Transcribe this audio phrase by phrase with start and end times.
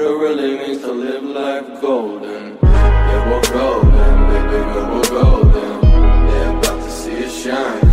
[0.00, 2.58] what it really means to live life golden.
[2.62, 3.90] Yeah, we're golden,
[4.28, 5.80] baby girl, we're golden.
[6.26, 7.89] They're about to see us shine,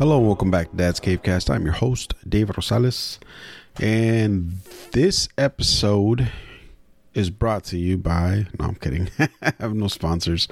[0.00, 1.54] Hello and welcome back to Dad's Cavecast.
[1.54, 3.18] I'm your host, David Rosales,
[3.78, 4.52] and
[4.92, 6.32] this episode
[7.12, 8.46] is brought to you by.
[8.58, 9.10] No, I'm kidding.
[9.42, 10.48] I have no sponsors.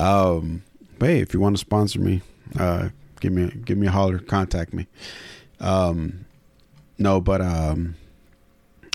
[0.00, 0.62] Um,
[0.98, 2.22] but hey, if you want to sponsor me,
[2.58, 2.88] uh,
[3.20, 4.18] give me give me a holler.
[4.18, 4.86] Contact me.
[5.60, 6.24] Um,
[6.96, 7.96] no, but um,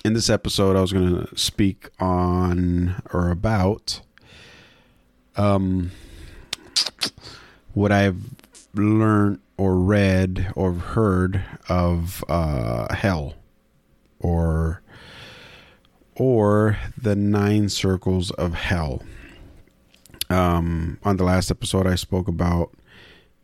[0.03, 4.02] in this episode, I was going to speak on or about
[5.38, 5.91] um
[7.75, 8.17] what I've
[8.73, 13.36] learned or read or heard of uh, hell
[14.19, 14.81] or
[16.16, 19.03] or the nine circles of hell.
[20.31, 22.71] Um, on the last episode, I spoke about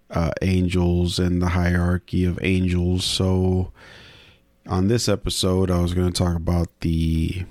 [0.09, 3.05] uh, angels and the hierarchy of angels.
[3.05, 3.72] So
[4.66, 7.45] on this episode, I was going to talk about the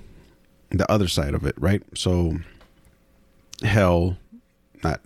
[0.71, 1.83] the other side of it, right?
[1.95, 2.39] So
[3.63, 4.17] hell,
[4.83, 4.99] not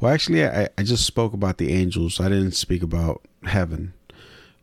[0.00, 0.12] well.
[0.12, 2.20] Actually, I, I just spoke about the angels.
[2.20, 3.92] I didn't speak about heaven.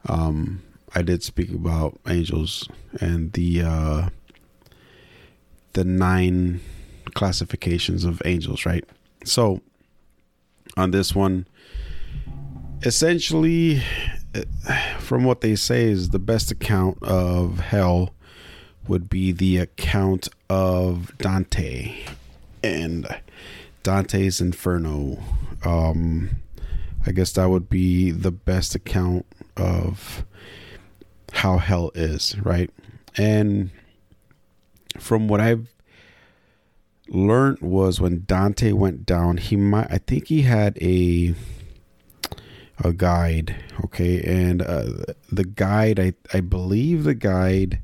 [0.08, 0.64] Um,
[0.94, 2.68] I did speak about angels
[3.00, 4.10] and the uh,
[5.74, 6.60] the nine
[7.14, 8.84] classifications of angels, right?
[9.24, 9.62] So
[10.78, 11.48] on this one,
[12.84, 13.82] essentially,
[14.34, 14.44] eh,
[15.00, 18.14] from what they say, is the best account of hell
[18.88, 21.96] would be the account of Dante
[22.64, 23.08] and
[23.84, 25.18] Dante's Inferno.
[25.66, 26.42] Um,
[27.06, 29.26] I guess that would be the best account
[29.58, 30.24] of
[31.34, 32.70] how hell is, right?
[33.18, 33.72] And
[35.00, 35.74] from what I've
[37.10, 41.34] learned was when Dante went down, he might I think he had a
[42.84, 44.22] a guide, okay?
[44.22, 47.80] And uh, the guide I I believe the guide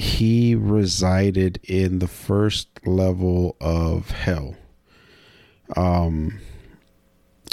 [0.00, 4.56] he resided in the first level of hell.
[5.76, 6.40] Um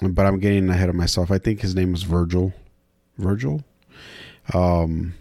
[0.01, 1.29] but I'm getting ahead of myself.
[1.29, 2.53] I think his name was Virgil.
[3.17, 3.65] Virgil?
[4.53, 5.13] Um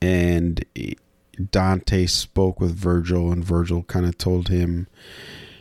[0.00, 0.64] and
[1.50, 4.86] Dante spoke with Virgil and Virgil kind of told him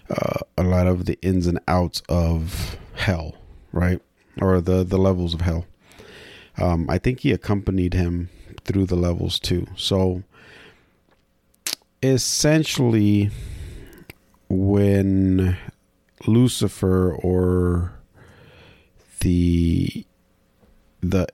[0.09, 3.35] uh, a lot of the ins and outs of hell,
[3.73, 4.01] right?
[4.39, 5.65] Or the the levels of hell.
[6.57, 8.29] Um I think he accompanied him
[8.65, 9.67] through the levels too.
[9.75, 10.23] So
[12.01, 13.31] essentially
[14.49, 15.57] when
[16.27, 17.93] Lucifer or
[19.21, 20.05] the
[21.01, 21.27] the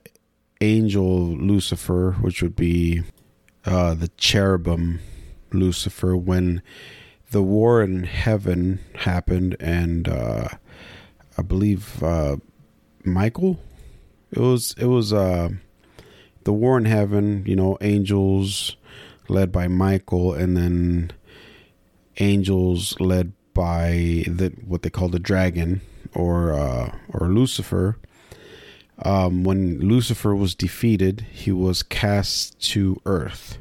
[0.60, 3.02] angel Lucifer, which would be
[3.64, 5.00] uh, the cherubim
[5.52, 6.62] Lucifer, when
[7.30, 10.48] the war in heaven happened, and uh,
[11.38, 12.36] I believe uh,
[13.04, 13.60] Michael,
[14.30, 15.50] it was it was uh,
[16.44, 17.44] the war in heaven.
[17.46, 18.76] You know, angels
[19.28, 21.12] led by Michael, and then
[22.18, 25.80] angels led by the what they call the dragon
[26.14, 27.98] or uh, or Lucifer.
[29.02, 33.56] Um, when Lucifer was defeated, he was cast to earth,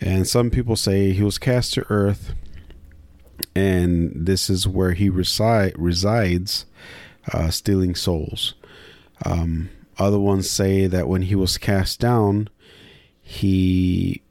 [0.00, 2.34] and some people say he was cast to earth,
[3.54, 6.66] and this is where he reside resides,
[7.32, 8.54] uh, stealing souls.
[9.24, 12.48] Um, other ones say that when he was cast down,
[13.20, 14.22] he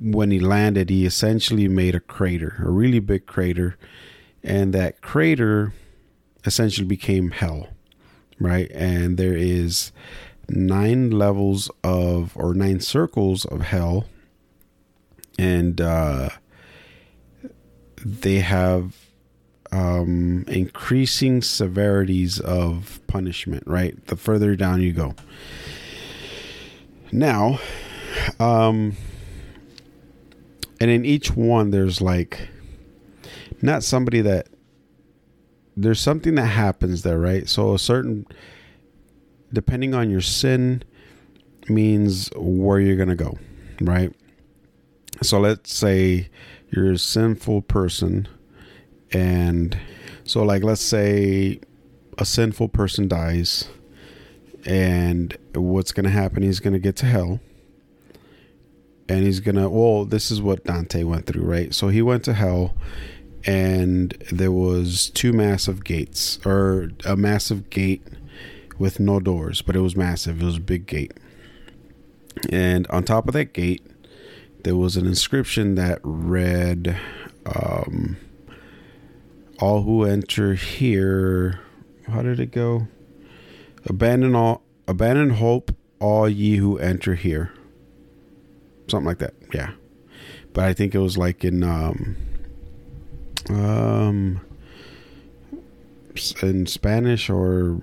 [0.00, 3.76] when he landed, he essentially made a crater, a really big crater,
[4.42, 5.72] and that crater
[6.44, 7.68] essentially became hell,
[8.38, 8.70] right?
[8.72, 9.92] And there is
[10.48, 14.06] nine levels of or nine circles of hell,
[15.38, 16.30] and uh,
[18.04, 19.05] they have
[19.72, 24.06] um, increasing severities of punishment, right?
[24.06, 25.14] The further down you go.
[27.12, 27.60] Now,
[28.38, 28.96] um,
[30.80, 32.48] and in each one there's like
[33.62, 34.48] not somebody that
[35.76, 38.26] there's something that happens there right so a certain
[39.52, 40.82] depending on your sin
[41.68, 43.38] means where you're gonna go
[43.80, 44.12] right
[45.22, 46.28] so let's say
[46.70, 48.28] you're a sinful person
[49.12, 49.78] and
[50.24, 51.60] so like let's say
[52.18, 53.68] a sinful person dies
[54.64, 57.40] and what's gonna happen he's gonna get to hell
[59.08, 62.34] and he's gonna well this is what dante went through right so he went to
[62.34, 62.74] hell
[63.46, 68.02] and there was two massive gates or a massive gate
[68.78, 70.42] with no doors, but it was massive.
[70.42, 71.12] It was a big gate.
[72.50, 73.86] And on top of that gate,
[74.64, 76.98] there was an inscription that read,
[77.46, 78.16] um,
[79.60, 81.60] All who enter here.
[82.06, 82.88] How did it go?
[83.86, 87.52] Abandon all, abandon hope, all ye who enter here.
[88.88, 89.34] Something like that.
[89.52, 89.72] Yeah.
[90.52, 92.16] But I think it was like in, um,
[93.48, 94.40] um,
[96.42, 97.80] in Spanish or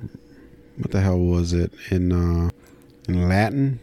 [0.77, 2.49] what the hell was it in uh,
[3.07, 3.79] in Latin,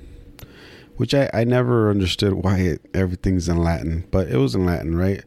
[0.96, 4.96] which I I never understood why it, everything's in Latin, but it was in Latin,
[4.96, 5.22] right?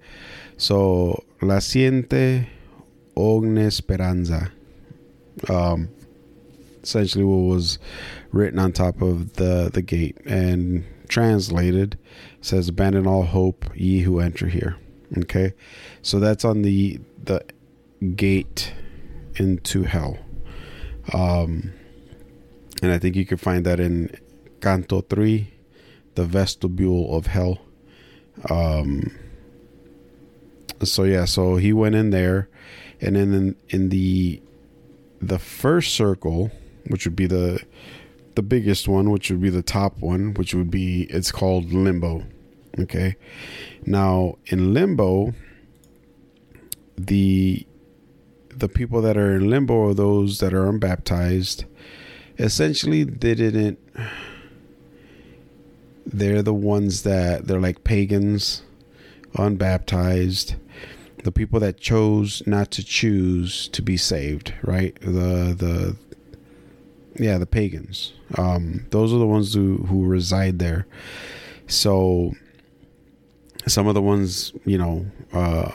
[0.63, 2.48] So la siente
[3.18, 4.50] ogni speranza,
[5.50, 5.89] um,
[6.81, 7.80] essentially what was
[8.31, 11.98] written on top of the the gate and translated
[12.39, 14.77] says abandon all hope ye who enter here.
[15.18, 15.51] Okay?
[16.01, 17.44] So that's on the the
[18.15, 18.71] gate
[19.36, 20.18] into hell.
[21.12, 21.74] Um,
[22.81, 24.15] and I think you can find that in
[24.62, 25.45] Canto 3,
[26.15, 27.60] the vestibule of hell.
[28.50, 29.12] Um,
[30.86, 32.50] so yeah, so he went in there,
[33.02, 34.42] and then in, in the
[35.22, 36.52] the first circle,
[36.88, 37.64] which would be the
[38.36, 42.24] the biggest one, which would be the top one, which would be it's called limbo.
[42.80, 43.16] Okay,
[43.86, 45.34] now in limbo,
[46.98, 47.66] the
[48.50, 51.66] the people that are in limbo are those that are unbaptized,
[52.40, 53.80] essentially they didn't.
[56.06, 58.64] They're the ones that they're like pagans,
[59.36, 60.56] unbaptized,
[61.24, 64.96] the people that chose not to choose to be saved, right?
[65.02, 65.98] The the
[67.16, 68.14] yeah, the pagans.
[68.38, 70.88] Um, those are the ones who who reside there.
[71.68, 72.34] So
[73.68, 75.72] some of the ones, you know, uh,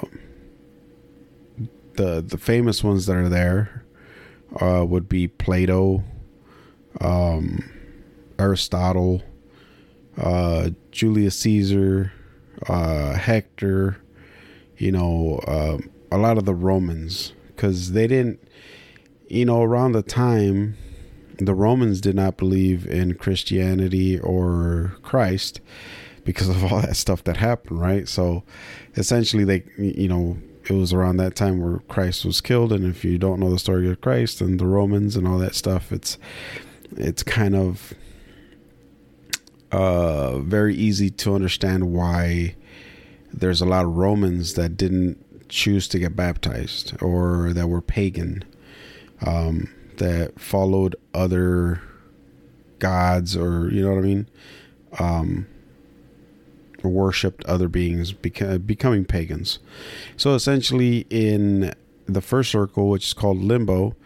[1.94, 3.84] the the famous ones that are there
[4.60, 6.04] uh, would be Plato,
[7.00, 7.70] um,
[8.38, 9.22] Aristotle,
[10.16, 12.12] uh, Julius Caesar,
[12.66, 13.98] uh, Hector.
[14.78, 15.78] You know, uh,
[16.10, 18.40] a lot of the Romans because they didn't.
[19.28, 20.78] You know, around the time,
[21.38, 25.60] the Romans did not believe in Christianity or Christ
[26.24, 28.08] because of all that stuff that happened, right?
[28.08, 28.44] So
[28.96, 30.38] essentially, they, you know,
[30.68, 32.72] it was around that time where Christ was killed.
[32.72, 35.54] And if you don't know the story of Christ and the Romans and all that
[35.54, 36.18] stuff, it's
[36.96, 37.94] it's kind of
[39.72, 42.54] uh, very easy to understand why
[43.32, 48.44] there's a lot of Romans that didn't choose to get baptized or that were pagan,
[49.24, 51.80] um, that followed other
[52.78, 54.28] gods or you know what I mean.
[54.98, 55.46] Um,
[56.82, 59.58] worshipped other beings, beca- becoming pagans.
[60.16, 61.74] So essentially, in
[62.06, 63.96] the first circle, which is called limbo,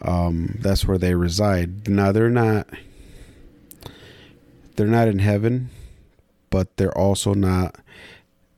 [0.00, 1.88] um, that's where they reside.
[1.88, 2.68] Now they're not
[4.76, 5.70] they're not in heaven,
[6.50, 7.76] but they're also not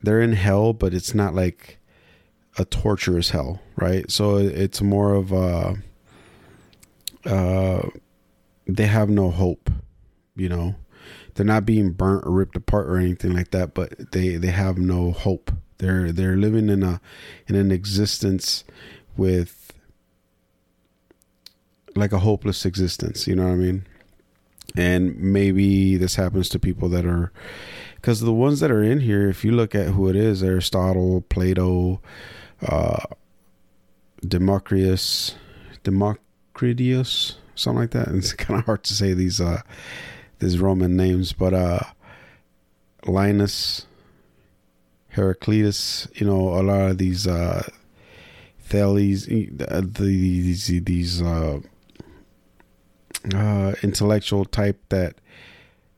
[0.05, 1.79] they're in hell, but it's not like
[2.57, 4.09] a torturous hell, right?
[4.09, 5.75] So it's more of a
[7.25, 7.89] uh,
[8.67, 9.69] they have no hope,
[10.35, 10.75] you know
[11.35, 14.77] they're not being burnt or ripped apart or anything like that, but they they have
[14.77, 15.51] no hope.
[15.77, 17.01] They're they're living in a
[17.47, 18.63] in an existence
[19.17, 19.73] with
[21.95, 23.85] like a hopeless existence, you know what I mean?
[24.75, 27.31] And maybe this happens to people that are
[28.05, 31.21] because the ones that are in here, if you look at who it is, Aristotle,
[31.21, 31.99] Plato,
[32.61, 33.01] uh,
[34.21, 35.33] Democritus,
[35.81, 38.09] Democritus, something like that.
[38.09, 39.63] It's kind of hard to say these uh,
[40.37, 41.79] these Roman names, but uh,
[43.07, 43.87] Linus,
[45.07, 47.67] Heraclitus, you know, a lot of these uh,
[48.59, 51.59] Thales, uh, these these uh,
[53.33, 55.15] uh, intellectual type that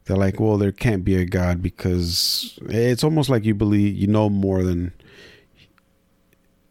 [0.07, 4.07] they're like, well, there can't be a God because it's almost like you believe you
[4.07, 4.93] know more than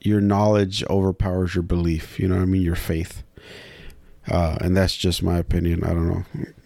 [0.01, 2.19] your knowledge overpowers your belief.
[2.19, 2.63] You know what I mean?
[2.63, 3.23] Your faith.
[4.27, 5.85] Uh, and that's just my opinion.
[5.85, 6.25] I don't know.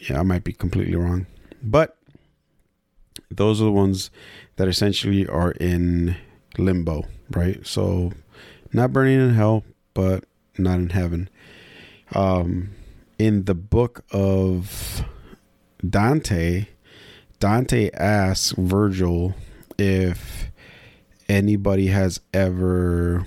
[0.09, 1.27] Yeah, I might be completely wrong.
[1.61, 1.97] But
[3.31, 4.11] those are the ones
[4.57, 6.17] that essentially are in
[6.57, 7.67] limbo, right?
[7.67, 8.12] So
[8.73, 10.25] not burning in hell, but
[10.57, 11.29] not in heaven.
[12.15, 12.71] Um,
[13.19, 15.05] in the book of
[15.88, 16.66] Dante,
[17.38, 19.34] Dante asks Virgil
[19.78, 20.50] if
[21.28, 23.26] anybody has ever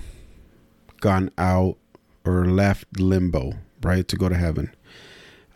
[1.00, 1.76] gone out
[2.24, 4.74] or left limbo, right, to go to heaven.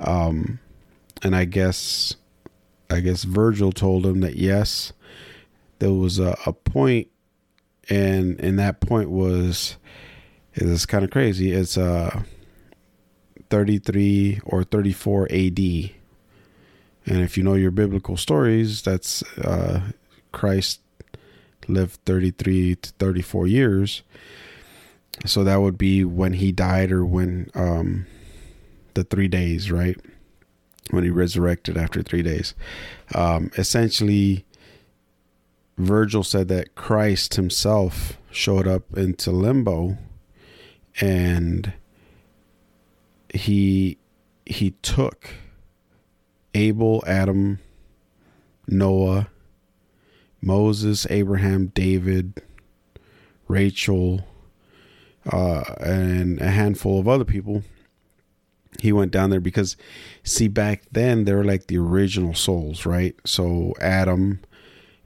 [0.01, 0.59] Um,
[1.23, 2.17] and I guess,
[2.91, 4.93] I guess Virgil told him that yes,
[5.79, 7.09] there was a, a point
[7.89, 9.77] and and that point was
[10.55, 11.53] it's kind of crazy.
[11.53, 12.23] It's uh
[13.51, 15.91] 33 or 34 AD.
[17.09, 19.81] And if you know your biblical stories, that's uh,
[20.31, 20.81] Christ
[21.67, 24.03] lived 33 to 34 years.
[25.25, 28.07] So that would be when he died or when um,
[28.95, 29.97] the three days, right?
[30.91, 32.55] When he resurrected after three days.
[33.15, 34.45] Um, essentially,
[35.79, 39.97] Virgil said that Christ himself showed up into limbo
[41.01, 41.73] and
[43.33, 43.97] he
[44.45, 45.31] he took
[46.55, 47.59] Abel, Adam,
[48.67, 49.29] Noah,
[50.41, 52.43] Moses, Abraham, David,
[53.49, 54.27] Rachel,
[55.31, 57.63] uh, and a handful of other people.
[58.81, 59.77] He went down there because,
[60.23, 63.17] see, back then they were like the original souls, right?
[63.25, 64.41] So Adam,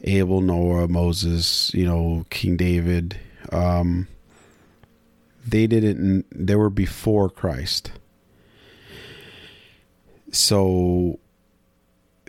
[0.02, 3.18] Abel, Noah, Moses, you know, King David,
[3.50, 4.08] um,
[5.46, 7.92] they didn't, they were before Christ
[10.32, 11.18] so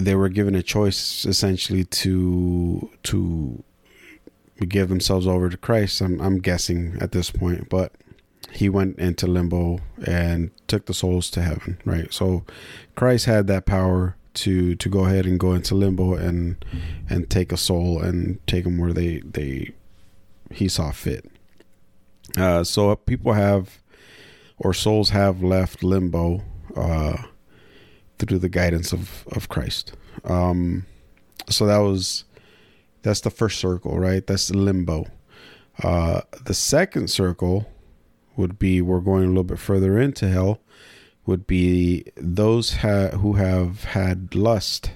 [0.06, 3.64] they were given a choice essentially to to
[4.68, 6.02] give themselves over to Christ.
[6.02, 7.94] I'm I'm guessing at this point, but
[8.52, 12.14] he went into limbo and took the souls to heaven, right?
[12.14, 12.44] So
[12.96, 16.64] Christ had that power to to go ahead and go into limbo and
[17.10, 19.72] and take a soul and take them where they they
[20.52, 21.30] he saw fit.
[22.38, 23.80] Uh, so people have
[24.58, 26.42] or souls have left limbo
[26.76, 27.18] uh,
[28.26, 29.94] through the guidance of of Christ.
[30.24, 30.86] Um,
[31.50, 32.26] so that was
[33.02, 34.26] that's the first circle, right?
[34.26, 35.06] That's the limbo.
[35.82, 37.70] Uh, the second circle
[38.36, 40.60] would be we're going a little bit further into hell.
[41.26, 44.92] Would be those ha- who have had lust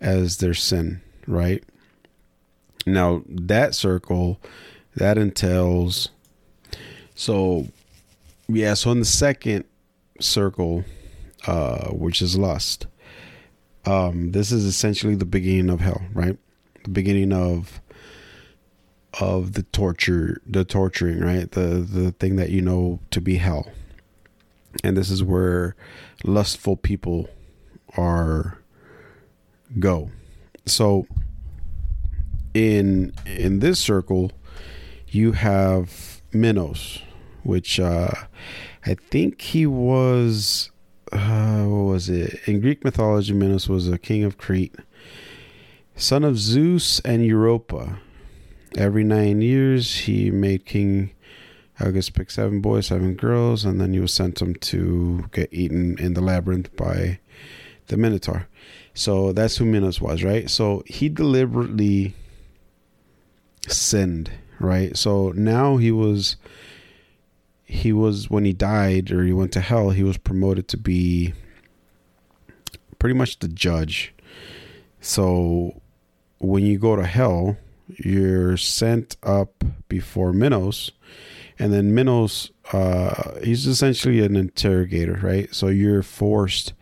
[0.00, 1.64] as their sin, right?
[2.84, 4.40] Now that circle
[4.94, 6.10] that entails
[7.14, 7.68] so
[8.48, 9.64] yeah, so in the second
[10.20, 10.84] circle
[11.46, 12.86] uh, which is lust.
[13.84, 16.38] Um, this is essentially the beginning of hell, right?
[16.84, 17.80] The beginning of
[19.20, 21.50] of the torture, the torturing, right?
[21.50, 23.70] The the thing that you know to be hell.
[24.82, 25.76] And this is where
[26.24, 27.28] lustful people
[27.96, 28.58] are
[29.78, 30.10] go.
[30.64, 31.06] So
[32.54, 34.32] in in this circle,
[35.08, 37.02] you have Minos,
[37.42, 38.12] which uh,
[38.86, 40.71] I think he was
[41.12, 42.40] uh, what was it?
[42.46, 44.74] In Greek mythology, Minos was a king of Crete,
[45.96, 47.98] son of Zeus and Europa.
[48.76, 51.10] Every nine years, he made King
[51.78, 55.98] Aegeus pick seven boys, seven girls, and then he was sent them to get eaten
[55.98, 57.18] in the labyrinth by
[57.88, 58.46] the Minotaur.
[58.94, 60.48] So that's who Minos was, right?
[60.48, 62.14] So he deliberately
[63.68, 64.96] sinned, right?
[64.96, 66.36] So now he was
[67.72, 71.32] he was when he died or he went to hell, he was promoted to be
[72.98, 74.14] pretty much the judge.
[75.00, 75.80] So
[76.38, 77.56] when you go to hell,
[77.88, 80.90] you're sent up before Minos,
[81.58, 85.52] and then Minos, uh, he's essentially an interrogator, right?
[85.54, 86.74] So you're forced,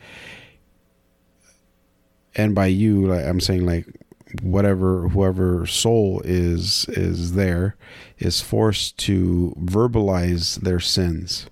[2.35, 3.87] and by you, like I'm saying, like
[4.43, 7.77] whatever whoever soul is is there
[8.19, 11.47] is forced to verbalize their sins.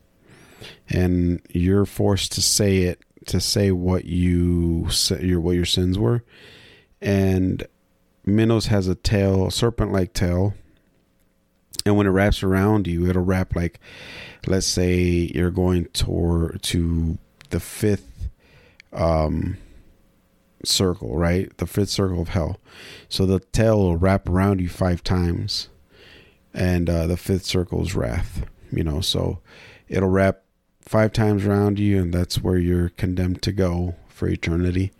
[0.88, 4.88] And you're forced to say it to say what you
[5.20, 6.24] your what your sins were.
[7.00, 7.66] And
[8.24, 10.54] Minos has a tail serpent like tail.
[11.84, 13.80] And when it wraps around you it'll wrap like
[14.46, 17.18] let's say you're going toward to
[17.50, 18.28] the fifth
[18.92, 19.56] um
[20.64, 21.54] circle, right?
[21.58, 22.58] The fifth circle of hell.
[23.08, 25.68] So the tail will wrap around you five times,
[26.54, 28.44] and uh, the fifth circle is wrath.
[28.70, 29.40] You know, so
[29.88, 30.42] it'll wrap
[30.82, 34.92] five times around you, and that's where you're condemned to go for eternity.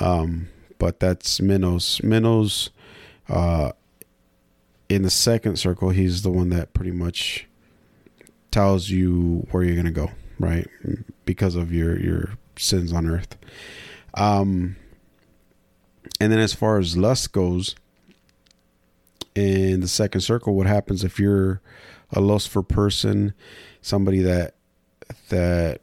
[0.00, 2.02] Um, but that's Minos.
[2.02, 2.70] Minos,
[3.28, 3.72] uh,
[4.88, 7.46] in the second circle, he's the one that pretty much
[8.50, 10.66] tells you where you're gonna go, right?
[11.24, 13.36] Because of your your sins on earth.
[14.14, 14.76] Um,
[16.18, 17.74] and then as far as lust goes,
[19.34, 21.60] in the second circle, what happens if you're
[22.12, 23.32] a lustful person,
[23.80, 24.54] somebody that
[25.28, 25.80] that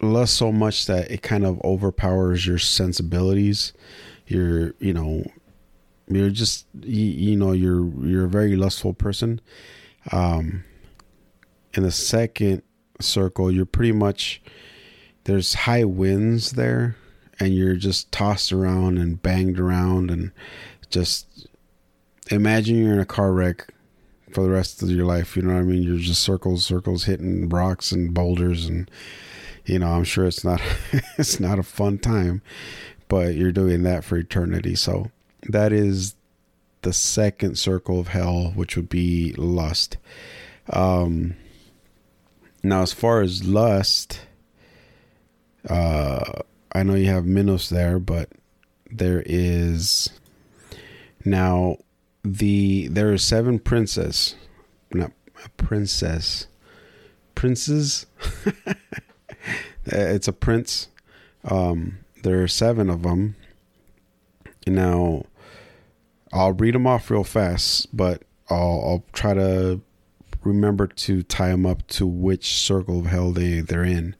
[0.00, 3.72] lusts so much that it kind of overpowers your sensibilities,
[4.26, 5.24] you're you know
[6.08, 9.40] you're just you, you know you're you're a very lustful person.
[10.12, 10.64] Um,
[11.72, 12.62] in the second
[13.00, 14.40] circle, you're pretty much
[15.24, 16.96] there's high winds there
[17.40, 20.30] and you're just tossed around and banged around and
[20.90, 21.46] just
[22.30, 23.72] imagine you're in a car wreck
[24.32, 25.36] for the rest of your life.
[25.36, 25.82] You know what I mean?
[25.82, 28.90] You're just circles, circles, hitting rocks and boulders, and
[29.64, 30.60] you know, I'm sure it's not
[31.18, 32.42] it's not a fun time,
[33.08, 34.74] but you're doing that for eternity.
[34.74, 35.10] So
[35.48, 36.14] that is
[36.82, 39.96] the second circle of hell, which would be lust.
[40.70, 41.36] Um,
[42.62, 44.20] now, as far as lust,
[45.68, 46.42] uh,
[46.74, 48.30] I know you have Minos there, but
[48.90, 50.10] there is
[51.24, 51.78] now
[52.24, 54.34] the there are seven princes,
[54.92, 55.12] not
[55.44, 56.46] a princess,
[57.34, 58.06] princes.
[59.84, 60.88] it's a prince.
[61.44, 63.36] Um, there are seven of them.
[64.66, 65.24] Now,
[66.32, 69.80] I'll read them off real fast, but I'll, I'll try to
[70.42, 74.16] remember to tie them up to which circle of hell they they're in.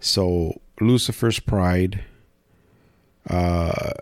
[0.00, 2.04] So Lucifer's pride,
[3.28, 3.92] uh,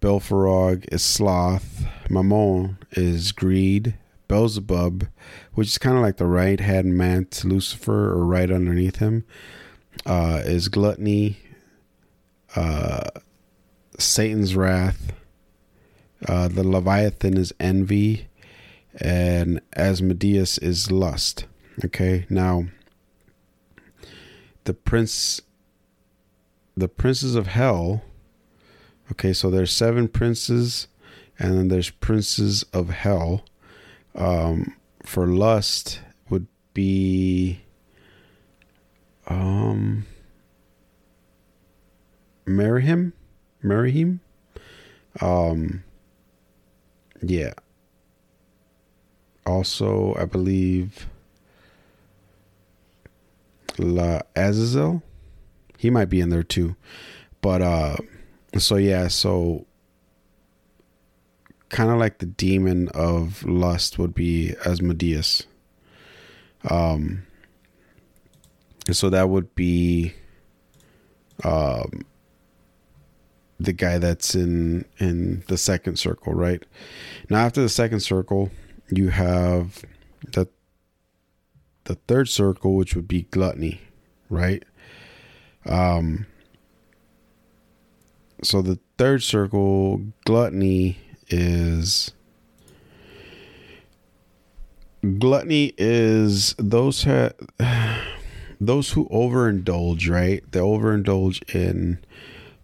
[0.00, 3.94] Belphegor is sloth, Mammon is greed,
[4.28, 5.06] Beelzebub,
[5.54, 9.24] which is kind of like the right hand man to Lucifer or right underneath him,
[10.06, 11.38] uh, is gluttony,
[12.56, 13.08] uh,
[13.98, 15.12] Satan's wrath,
[16.26, 18.28] uh, the Leviathan is envy,
[19.00, 21.46] and Asmodeus is lust.
[21.84, 22.66] Okay, now
[24.64, 25.40] the prince,
[26.76, 28.02] the princes of hell.
[29.12, 30.88] Okay, so there's seven princes,
[31.38, 33.44] and then there's princes of hell.
[34.14, 36.00] Um, for lust
[36.30, 37.60] would be
[39.26, 40.06] um
[42.46, 43.12] marry him
[43.62, 44.20] marry him
[45.20, 45.84] um
[47.22, 47.52] yeah
[49.46, 51.06] also i believe
[53.78, 55.02] la azazel
[55.78, 56.76] he might be in there too
[57.40, 57.96] but uh
[58.58, 59.66] so yeah so
[61.68, 65.46] kind of like the demon of lust would be asmodeus
[66.70, 67.24] um
[68.92, 70.12] so that would be
[71.42, 72.04] um
[73.58, 76.62] the guy that's in in the second circle, right?
[77.30, 78.50] Now after the second circle,
[78.90, 79.84] you have
[80.32, 80.48] the
[81.84, 83.80] the third circle, which would be gluttony,
[84.28, 84.64] right?
[85.66, 86.26] Um
[88.42, 90.98] so the third circle, gluttony
[91.28, 92.12] is
[95.18, 97.30] gluttony is those ha-
[98.60, 100.42] those who overindulge, right?
[100.50, 101.98] They overindulge in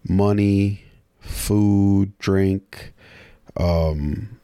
[0.07, 0.83] money,
[1.19, 2.93] food, drink,
[3.57, 4.37] um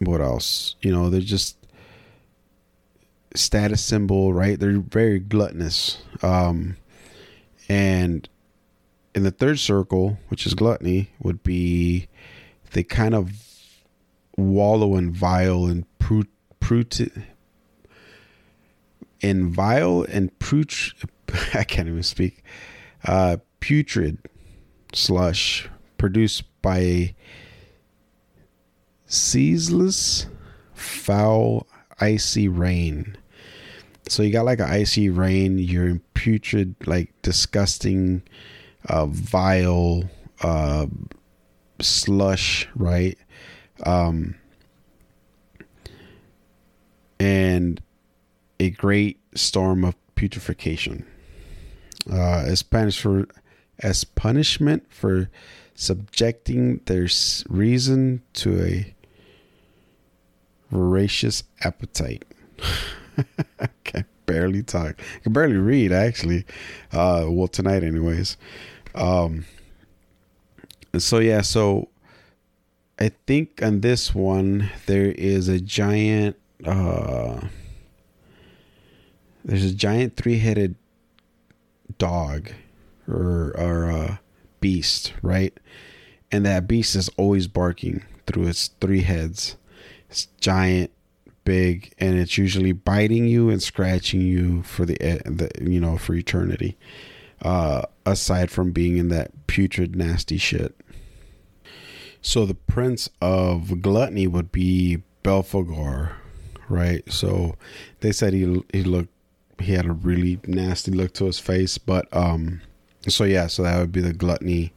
[0.00, 0.74] what else?
[0.82, 1.56] You know, they're just
[3.34, 4.58] status symbol, right?
[4.58, 6.02] They're very gluttonous.
[6.22, 6.76] Um
[7.68, 8.28] and
[9.14, 12.08] in the third circle, which is gluttony, would be
[12.72, 13.32] they kind of
[14.36, 17.00] wallow in vile and prut
[19.20, 20.92] in vile and prut
[21.54, 22.44] I can't even speak
[23.04, 24.18] uh, putrid
[24.92, 27.14] slush produced by a
[29.06, 30.26] ceaseless,
[30.74, 31.66] foul,
[32.00, 33.16] icy rain.
[34.08, 35.58] So you got like an icy rain.
[35.58, 38.22] You're in putrid, like disgusting,
[38.88, 40.04] uh, vile
[40.42, 40.86] uh,
[41.80, 43.18] slush, right?
[43.84, 44.36] Um,
[47.18, 47.80] and
[48.60, 51.04] a great storm of putrefaction
[52.10, 53.26] uh, as for
[53.80, 55.30] as punishment for
[55.74, 57.06] subjecting their
[57.48, 58.94] reason to a
[60.70, 62.24] voracious appetite.
[64.36, 65.00] Barely talk.
[65.00, 66.44] I can barely read actually.
[66.92, 68.36] Uh, well, tonight, anyways.
[68.94, 69.46] Um,
[70.98, 71.88] so yeah, so
[72.98, 76.36] I think on this one there is a giant.
[76.62, 77.48] Uh,
[79.42, 80.74] there's a giant three-headed
[81.96, 82.50] dog
[83.08, 84.20] or or a
[84.60, 85.58] beast, right?
[86.30, 89.56] And that beast is always barking through its three heads.
[90.10, 90.90] It's giant,
[91.46, 96.14] big, and it's usually biting you and scratching you for the, the you know for
[96.14, 96.76] eternity.
[97.40, 100.74] Uh, aside from being in that putrid, nasty shit.
[102.20, 106.12] So the prince of gluttony would be Belphegor,
[106.68, 107.10] right?
[107.10, 107.56] So
[108.00, 109.12] they said he he looked
[109.58, 111.78] he had a really nasty look to his face.
[111.78, 112.60] But um,
[113.08, 114.72] so yeah, so that would be the gluttony,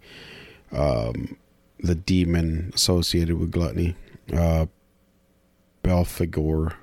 [0.72, 1.38] um,
[1.80, 3.96] the demon associated with gluttony,
[4.34, 4.68] uh,
[5.84, 6.74] Belphegor.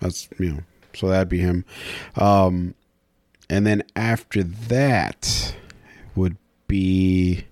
[0.00, 0.60] That's you know,
[0.94, 1.64] so that'd be him.
[2.16, 2.74] Um,
[3.50, 5.54] and then after that
[6.14, 7.46] would be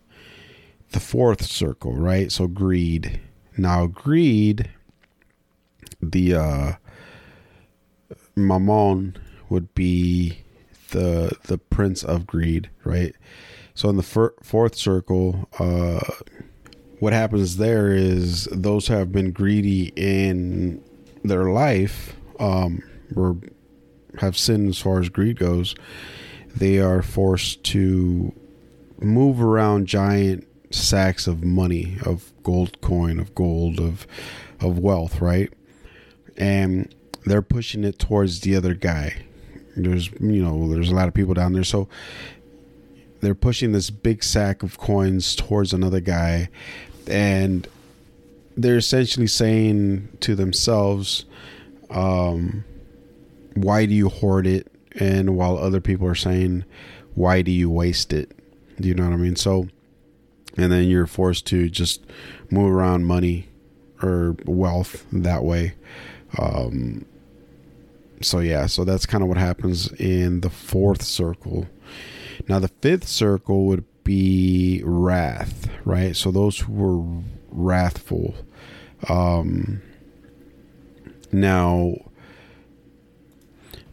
[0.91, 2.31] the fourth circle, right?
[2.31, 3.21] So greed.
[3.57, 4.71] Now, greed,
[6.03, 6.73] the uh,
[8.35, 9.17] Mammon
[9.49, 10.39] would be
[10.91, 13.15] the the prince of greed, right?
[13.75, 16.01] So in the fir- fourth circle, uh,
[16.99, 20.83] what happens there is those who have been greedy in
[21.25, 22.83] their life, um,
[23.15, 23.37] or
[24.19, 25.75] have sinned as far as greed goes,
[26.55, 28.33] they are forced to
[28.99, 34.07] move around giant sacks of money, of gold coin, of gold, of
[34.61, 35.53] of wealth, right?
[36.37, 39.23] And they're pushing it towards the other guy.
[39.77, 41.89] There's you know, there's a lot of people down there, so
[43.21, 46.49] they're pushing this big sack of coins towards another guy
[47.09, 47.69] and
[48.57, 51.25] they're essentially saying to themselves
[51.91, 52.65] um,
[53.55, 54.73] why do you hoard it?
[54.99, 56.65] And while other people are saying
[57.15, 58.33] why do you waste it?
[58.81, 59.37] Do you know what i mean?
[59.37, 59.69] So
[60.57, 62.05] and then you're forced to just
[62.51, 63.49] move around money
[64.03, 65.75] or wealth that way.
[66.39, 67.05] Um,
[68.23, 71.67] so yeah so that's kind of what happens in the fourth circle.
[72.49, 76.15] Now, the fifth circle would be wrath, right?
[76.15, 78.37] So those who were wrathful.
[79.09, 79.83] Um,
[81.33, 81.97] now,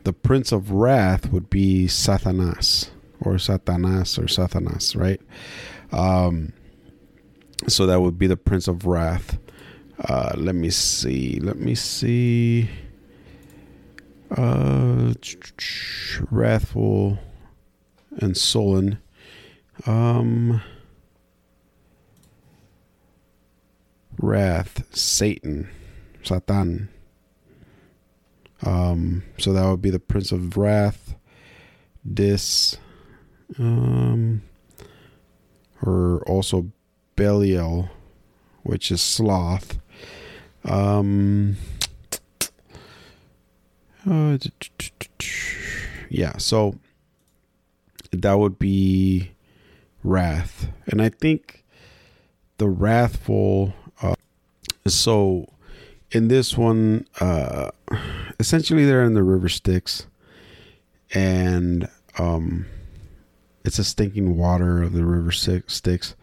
[0.04, 5.20] the prince of wrath would be Satanas or Satanas or Satanas, right?
[5.92, 6.54] Um,
[7.68, 9.40] so that would be the prince of wrath.
[10.00, 11.40] Uh, let me see.
[11.40, 12.70] Let me see.
[14.30, 15.14] Uh,
[16.30, 17.18] wrathful
[18.18, 19.00] and sullen.
[19.86, 20.62] Um,
[24.18, 25.70] wrath, Satan,
[26.24, 26.90] Satan.
[28.66, 31.16] Um, so that would be the prince of wrath,
[32.12, 32.78] Dis,
[33.60, 34.42] um,
[35.82, 36.72] or also
[37.16, 37.90] Belial,
[38.64, 39.80] which is sloth.
[40.64, 41.58] Um,
[44.10, 44.38] uh,
[46.10, 46.80] yeah, so
[48.12, 49.33] that would be
[50.04, 50.70] wrath.
[50.88, 51.64] And I think
[52.58, 53.74] the wrathful.
[54.02, 54.16] Uh,
[54.88, 55.48] so
[56.12, 57.72] in this one, uh,
[58.40, 60.08] essentially they're in the river Styx,
[61.14, 62.66] and um,
[63.66, 66.16] it's a stinking water of the river Styx.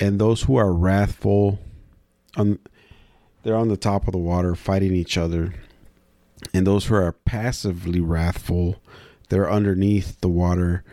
[0.00, 1.58] And those who are wrathful,
[2.36, 2.58] on
[3.42, 5.54] they're on the top of the water fighting each other,
[6.54, 8.80] and those who are passively wrathful
[9.28, 10.84] they're underneath the water,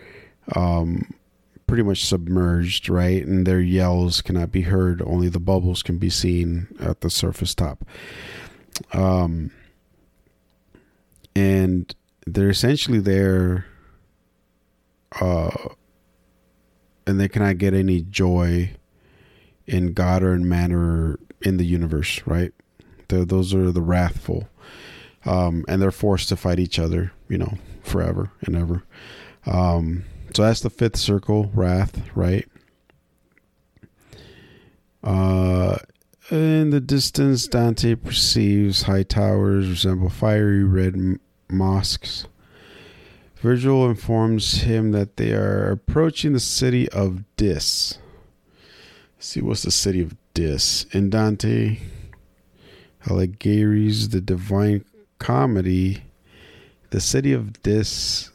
[0.56, 1.13] um,
[1.67, 3.25] pretty much submerged, right?
[3.25, 5.01] And their yells cannot be heard.
[5.01, 7.84] Only the bubbles can be seen at the surface top.
[8.93, 9.51] Um,
[11.36, 11.93] and
[12.25, 13.65] they're essentially there,
[15.19, 15.69] uh,
[17.08, 18.71] and they cannot get any joy
[19.65, 22.54] in God or in man or in the universe, right?
[23.08, 24.47] They're, those are the wrathful.
[25.25, 28.84] Um, and they're forced to fight each other, you know, forever and ever.
[29.47, 30.04] Um,
[30.36, 32.45] so that's the fifth circle, wrath, right?
[35.02, 35.78] Uh,
[36.30, 42.28] in the distance, Dante perceives high towers resemble fiery red m- mosques.
[43.38, 48.00] Virgil informs him that they are approaching the city of Dis.
[49.15, 51.80] Let's see what's the city of Dis in Dante
[53.06, 54.84] Alighieri's The Divine
[55.17, 56.04] Comedy
[56.95, 58.32] the city of Dis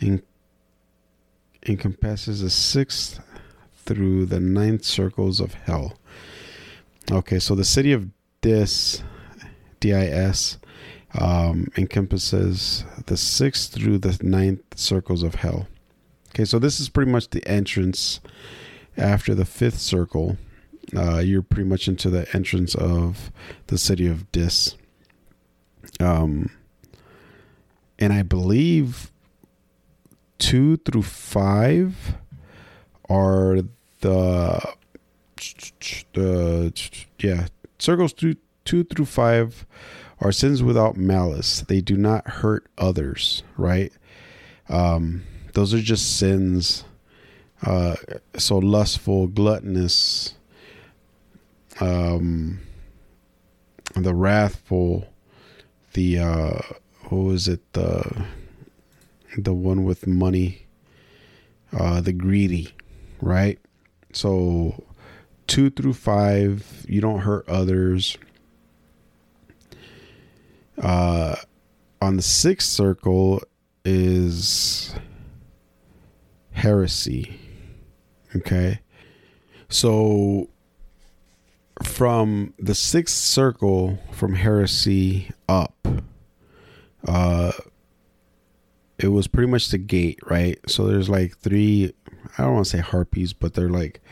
[0.00, 0.22] en-
[1.66, 3.20] encompasses the sixth
[3.74, 5.98] through the ninth circles of hell.
[7.10, 8.08] Okay, so the city of
[8.40, 9.02] Dis,
[9.80, 10.58] D-I-S,
[11.18, 15.66] um, encompasses the sixth through the ninth circles of hell.
[16.30, 18.20] Okay, so this is pretty much the entrance
[18.96, 20.36] after the fifth circle.
[20.96, 23.32] Uh, you're pretty much into the entrance of
[23.66, 24.76] the city of Dis.
[25.98, 26.50] Um,
[27.98, 29.09] and I believe
[30.40, 32.16] two through five
[33.08, 33.60] are
[34.00, 34.74] the
[36.12, 36.72] the
[37.18, 37.46] yeah
[37.78, 39.64] circles through two through five
[40.20, 41.60] are sins without malice.
[41.62, 43.92] They do not hurt others, right?
[44.68, 45.22] Um,
[45.54, 46.84] those are just sins.
[47.62, 47.94] Uh,
[48.38, 50.34] so lustful, gluttonous,
[51.78, 52.60] um,
[53.94, 55.06] the wrathful,
[55.92, 56.58] the uh,
[57.08, 58.24] what was it the
[59.36, 60.66] the one with money
[61.72, 62.74] uh the greedy
[63.20, 63.58] right?
[64.12, 64.84] So
[65.46, 68.16] two through five you don't hurt others.
[70.80, 71.36] Uh
[72.02, 73.42] on the sixth circle
[73.84, 74.94] is
[76.52, 77.40] heresy
[78.36, 78.80] okay?
[79.68, 80.48] So
[81.82, 85.74] from the sixth circle from heresy up,
[87.06, 87.52] uh,
[89.02, 90.58] it was pretty much the gate, right?
[90.68, 91.94] So there's like three,
[92.36, 94.02] I don't want to say harpies, but they're like,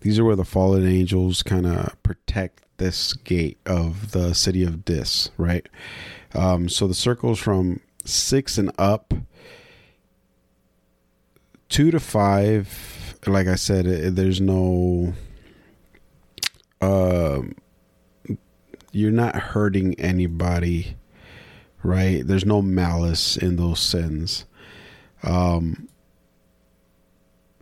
[0.00, 4.84] these are where the fallen angels kind of protect this gate of the city of
[4.84, 5.68] Dis, right?
[6.34, 9.14] Um, so the circles from six and up,
[11.68, 15.14] two to five, like I said, it, there's no,
[16.80, 17.54] um,
[18.90, 20.96] you're not hurting anybody
[21.84, 22.26] right?
[22.26, 24.46] There's no malice in those sins.
[25.22, 25.88] Um,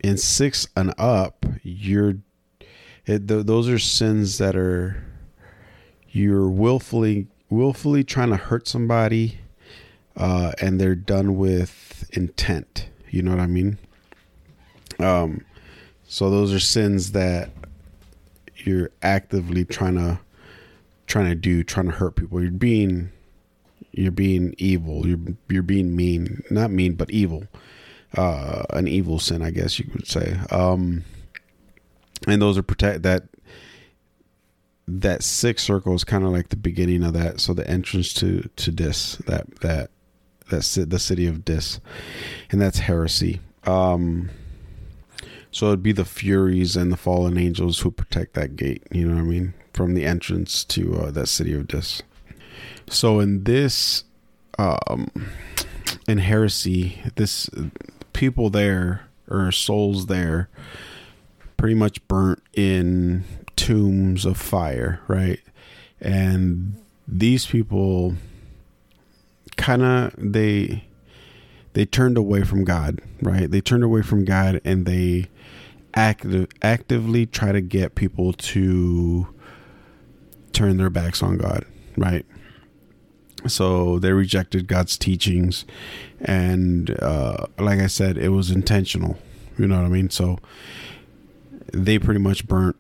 [0.03, 2.15] in six and up, you're
[3.05, 5.05] it, th- those are sins that are
[6.09, 9.39] you're willfully willfully trying to hurt somebody,
[10.17, 12.89] uh, and they're done with intent.
[13.11, 13.79] You know what I mean?
[14.99, 15.45] Um,
[16.07, 17.51] so those are sins that
[18.57, 20.21] you're actively trying to
[21.07, 22.41] trying to do, trying to hurt people.
[22.41, 23.11] You're being
[23.93, 25.07] you're being evil.
[25.07, 25.19] You're
[25.49, 27.45] you're being mean, not mean, but evil.
[28.17, 30.39] Uh, an evil sin, I guess you could say.
[30.51, 31.05] Um,
[32.27, 33.25] and those are protect that.
[34.89, 37.41] That sixth circle is kind of like the beginning of that.
[37.41, 39.91] So the entrance to to Dis, that that
[40.51, 41.81] that's the city of Dis,
[42.51, 43.41] and that's heresy.
[43.65, 44.31] Um,
[45.53, 48.83] so it'd be the Furies and the fallen angels who protect that gate.
[48.91, 49.55] You know what I mean?
[49.75, 52.03] From the entrance to uh, that city of Dis.
[52.89, 54.05] So in this,
[54.59, 55.11] um,
[56.07, 57.49] in heresy, this
[58.13, 60.49] people there or souls there,
[61.57, 63.25] pretty much burnt in
[63.57, 65.41] tombs of fire, right?
[66.01, 68.17] And these people
[69.57, 70.85] kind of they
[71.75, 73.51] they turned away from God, right?
[73.51, 75.29] They turned away from God and they
[75.95, 79.29] active actively try to get people to
[80.53, 81.65] turn their backs on God,
[81.97, 82.27] right?
[83.47, 85.65] So they rejected God's teachings,
[86.21, 89.19] and uh, like I said, it was intentional.
[89.59, 90.11] You know what I mean?
[90.11, 90.39] So
[91.73, 92.77] they pretty much burnt.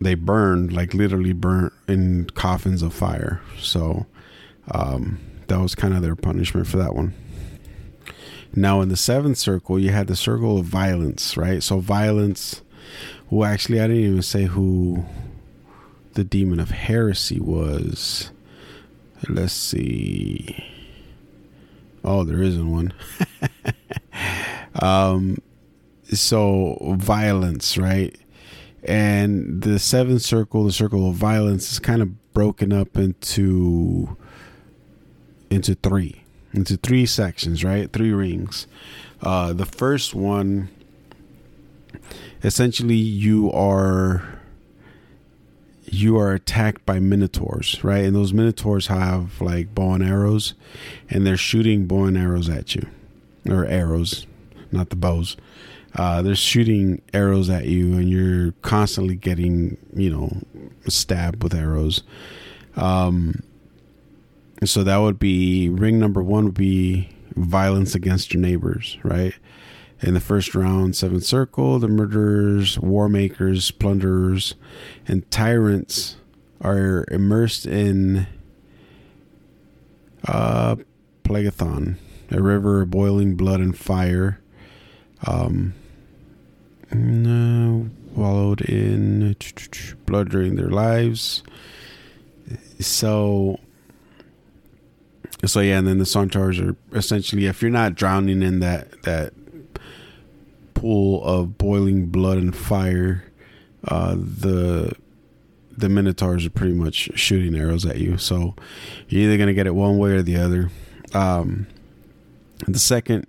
[0.00, 3.40] They burned, like literally burnt in coffins of fire.
[3.58, 4.06] So
[4.70, 7.14] um, that was kind of their punishment for that one.
[8.54, 11.62] Now, in the seventh circle, you had the circle of violence, right?
[11.62, 12.62] So, violence.
[13.28, 15.04] Well, actually, I didn't even say who
[16.14, 18.30] the demon of heresy was.
[19.28, 20.64] Let's see.
[22.04, 22.92] Oh, there isn't one.
[24.82, 25.38] um,
[26.12, 28.16] so violence, right?
[28.84, 34.16] And the seventh circle, the circle of violence, is kind of broken up into
[35.50, 37.92] into three, into three sections, right?
[37.92, 38.66] Three rings.
[39.20, 40.68] Uh, the first one,
[42.44, 44.35] essentially, you are
[45.86, 48.04] you are attacked by minotaurs, right?
[48.04, 50.54] And those minotaurs have like bow and arrows,
[51.08, 52.86] and they're shooting bow and arrows at you,
[53.48, 54.26] or arrows,
[54.72, 55.36] not the bows.
[55.94, 60.42] Uh, they're shooting arrows at you, and you're constantly getting, you know,
[60.88, 62.02] stabbed with arrows.
[62.76, 63.42] Um,
[64.64, 69.34] so that would be ring number one would be violence against your neighbors, right?
[70.06, 74.54] In the first round, Seventh Circle, the murderers, war makers, plunderers,
[75.08, 76.14] and tyrants
[76.60, 78.28] are immersed in
[80.28, 80.76] uh,
[81.24, 81.96] Phlegethon,
[82.30, 84.40] a river of boiling blood and fire.
[85.26, 85.74] Um,
[86.92, 89.34] uh, wallowed in
[90.06, 91.42] blood during their lives.
[92.78, 93.58] So,
[95.44, 99.32] so yeah, and then the Centaurs are essentially, if you're not drowning in that that
[100.86, 103.24] pool of boiling blood and fire,
[103.88, 104.94] uh, the
[105.76, 108.16] the minotaurs are pretty much shooting arrows at you.
[108.16, 108.54] So
[109.08, 110.70] you're either gonna get it one way or the other.
[111.12, 111.66] Um,
[112.68, 113.26] the second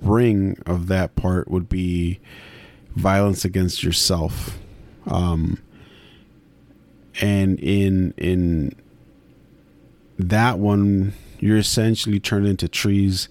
[0.00, 2.20] ring of that part would be
[2.94, 4.56] violence against yourself.
[5.06, 5.60] Um,
[7.20, 8.76] and in in
[10.16, 13.28] that one, you're essentially turned into trees,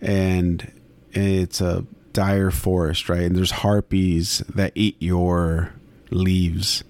[0.00, 0.70] and
[1.10, 1.84] it's a
[2.16, 3.20] dire forest, right?
[3.20, 5.74] And there's harpies that eat your
[6.10, 6.82] leaves,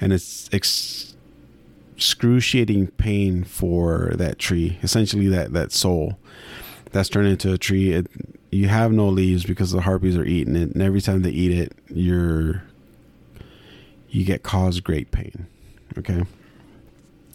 [0.00, 0.48] and it's
[1.94, 4.78] excruciating pain for that tree.
[4.82, 6.18] Essentially, that that soul
[6.90, 7.92] that's turned into a tree.
[7.92, 8.06] It,
[8.50, 11.52] you have no leaves because the harpies are eating it, and every time they eat
[11.52, 12.62] it, you're
[14.08, 15.48] you get caused great pain.
[15.98, 16.22] Okay,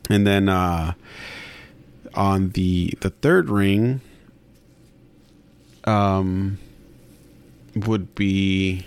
[0.10, 0.94] and then uh,
[2.16, 4.02] on the the third ring,
[5.84, 6.58] um,
[7.82, 8.86] would be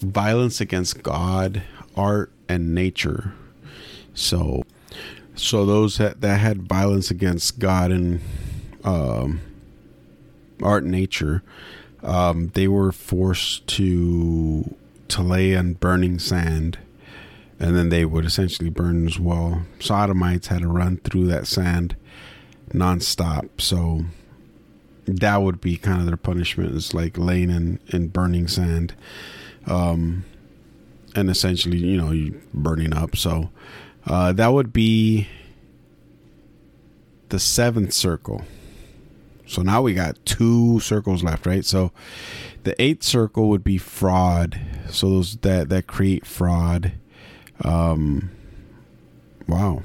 [0.00, 1.62] violence against God,
[1.96, 3.32] art, and nature.
[4.14, 4.64] So,
[5.34, 8.20] so those that, that had violence against God and
[8.84, 9.40] um,
[10.62, 11.42] art and nature,
[12.02, 14.76] um, they were forced to
[15.08, 16.78] to lay on burning sand,
[17.58, 19.62] and then they would essentially burn as well.
[19.78, 21.96] Sodomites had to run through that sand
[22.72, 23.60] nonstop.
[23.60, 24.04] So
[25.06, 28.94] that would be kind of their punishment is like laying in, in burning sand.
[29.66, 30.24] Um,
[31.14, 33.16] and essentially, you know, you burning up.
[33.16, 33.50] So
[34.06, 35.28] uh, that would be
[37.28, 38.42] the seventh circle.
[39.46, 41.64] So now we got two circles left, right?
[41.64, 41.92] So
[42.64, 44.58] the eighth circle would be fraud.
[44.88, 46.92] So those that that create fraud.
[47.62, 48.30] Um,
[49.46, 49.82] wow,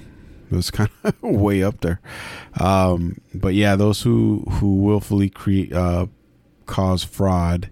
[0.52, 2.00] it was kind of way up there.
[2.60, 6.08] Um, but yeah, those who who willfully create uh,
[6.66, 7.70] cause fraud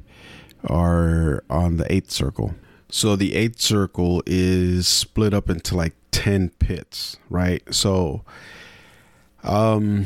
[0.66, 2.56] are on the eighth circle.
[2.90, 7.62] So the eighth circle is split up into like ten pits, right?
[7.74, 8.24] So,
[9.44, 10.06] um,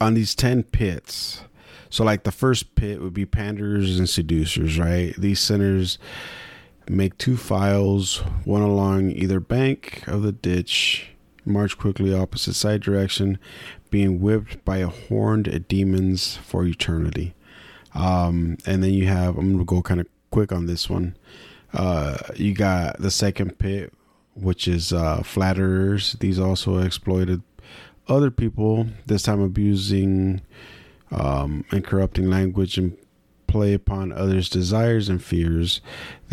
[0.00, 1.42] on these ten pits.
[1.90, 5.14] So, like the first pit would be panders and seducers, right?
[5.16, 5.98] These sinners
[6.88, 11.10] Make two files, one along either bank of the ditch.
[11.46, 13.38] March quickly opposite side direction,
[13.90, 17.34] being whipped by a horned demons for eternity.
[17.94, 21.16] Um, and then you have, I'm going to go kind of quick on this one.
[21.72, 23.92] Uh, you got the second pit,
[24.34, 26.14] which is uh, flatterers.
[26.14, 27.42] These also exploited
[28.08, 30.40] other people, this time abusing
[31.10, 32.96] um, and corrupting language and
[33.46, 35.80] play upon others' desires and fears.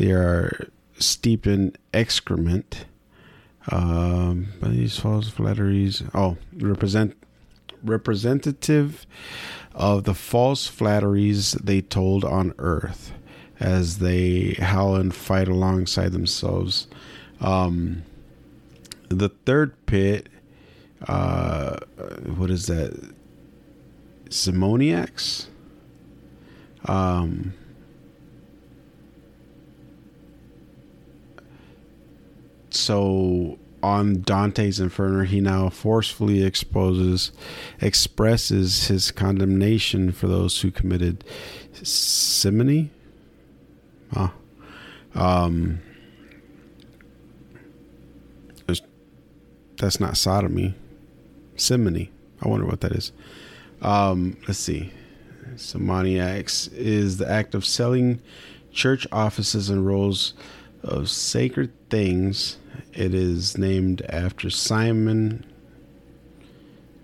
[0.01, 2.85] They are steeped in excrement.
[3.71, 6.01] Um, but these false flatteries.
[6.15, 7.15] Oh, represent
[7.83, 9.05] representative
[9.75, 13.13] of the false flatteries they told on earth
[13.59, 16.87] as they howl and fight alongside themselves.
[17.39, 18.01] Um,
[19.09, 20.29] the third pit,
[21.07, 21.77] uh,
[22.25, 23.13] what is that?
[24.29, 25.45] Simoniacs?
[26.85, 27.53] Um,
[32.73, 37.31] so on Dante's Inferno, he now forcefully exposes,
[37.79, 41.23] expresses his condemnation for those who committed
[41.83, 42.91] simony.
[44.15, 44.33] Ah,
[45.15, 45.79] um,
[49.77, 50.75] that's not sodomy,
[51.55, 52.11] simony.
[52.41, 53.11] I wonder what that is.
[53.81, 54.91] Um, let's see.
[55.55, 58.21] Simoniacs is the act of selling
[58.71, 60.33] church offices and rolls
[60.83, 62.57] of sacred things.
[62.93, 65.45] It is named after Simon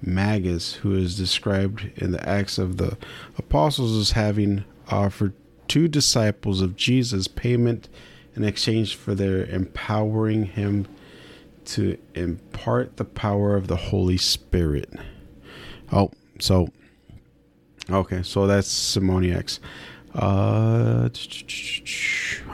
[0.01, 2.97] Magus, who is described in the Acts of the
[3.37, 5.33] Apostles as having offered
[5.67, 7.89] two disciples of Jesus payment
[8.35, 10.87] in exchange for their empowering him
[11.65, 14.89] to impart the power of the Holy Spirit.
[15.91, 16.69] Oh, so
[17.89, 19.59] Okay, so that's Simoniacs.
[20.13, 21.09] Uh,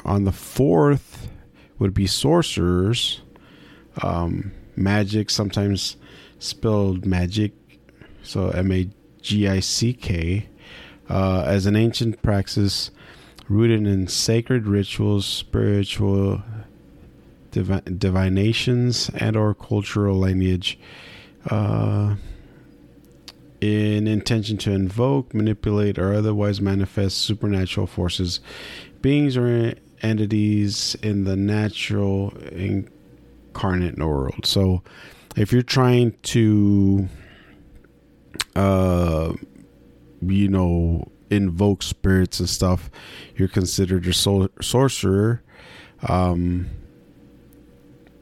[0.05, 1.27] on the fourth
[1.83, 3.21] would be sorcerers.
[4.01, 5.97] Um, magic, sometimes
[6.39, 7.51] spelled magic,
[8.23, 8.89] so M A
[9.21, 10.47] G I C K,
[11.09, 12.89] uh, as an ancient practice
[13.49, 16.41] rooted in sacred rituals, spiritual
[17.51, 20.79] divi- divinations, and or cultural lineage.
[21.49, 22.15] Uh,
[23.59, 28.39] in intention to invoke, manipulate, or otherwise manifest supernatural forces,
[29.01, 34.45] beings, or entities in the natural incarnate world.
[34.45, 34.83] So,
[35.35, 37.07] if you're trying to,
[38.55, 39.33] uh,
[40.21, 42.91] you know, invoke spirits and stuff,
[43.35, 45.41] you're considered a sor- sorcerer.
[46.07, 46.67] Um,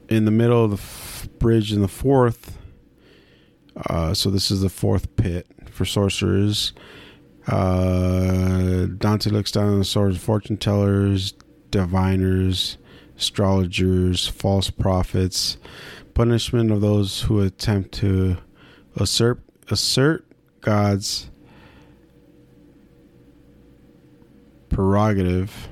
[0.08, 2.62] in the middle of the f- bridge in the fourth
[3.76, 6.74] uh, so this is the fourth pit for sorcerers.
[7.48, 11.34] Uh, Dante looks down on the swords of fortune tellers,
[11.72, 12.78] diviners,
[13.18, 15.58] astrologers, false prophets,
[16.14, 18.38] punishment of those who attempt to
[18.96, 20.26] assert assert
[20.62, 21.30] God's
[24.70, 25.70] prerogative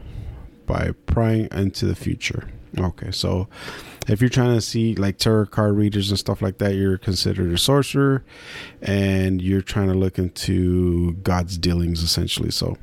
[0.66, 2.48] by prying into the future.
[2.78, 3.48] Okay, so
[4.08, 7.52] if you're trying to see like tarot card readers and stuff like that, you're considered
[7.52, 8.24] a sorcerer,
[8.82, 12.52] and you're trying to look into God's dealings essentially.
[12.52, 12.78] So,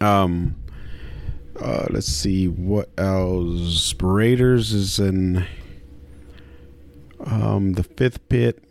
[0.00, 0.54] um,
[1.60, 3.94] uh, let's see what else.
[4.00, 5.46] Raiders is in
[7.24, 8.62] um the fifth pit.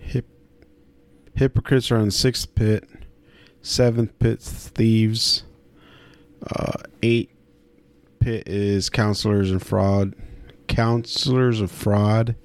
[0.00, 0.26] Hip
[1.34, 2.88] hypocrites are in sixth pit.
[3.62, 5.42] Seventh pit thieves.
[6.48, 7.30] Uh, eight
[8.20, 10.14] pit is counselors and fraud.
[10.68, 12.36] Counselors of fraud.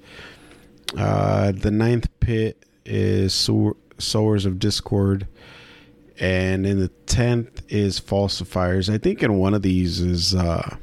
[0.96, 5.26] Uh, the ninth pit is sow- sowers of discord,
[6.22, 8.88] and in the tenth is falsifiers.
[8.88, 10.76] I think in one of these is uh,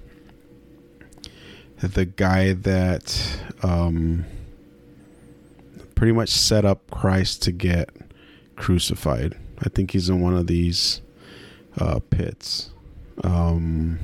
[1.77, 4.25] the guy that um,
[5.95, 7.89] pretty much set up Christ to get
[8.57, 9.37] crucified.
[9.59, 11.01] I think he's in one of these
[11.77, 12.71] uh, pits.
[13.23, 13.99] Um,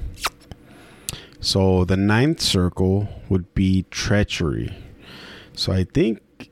[1.41, 4.73] so the ninth circle would be treachery.
[5.51, 6.49] So I think